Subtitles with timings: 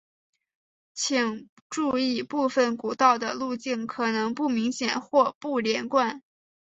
[0.95, 6.23] 请注意部份古道的路径可能不明显或不连贯。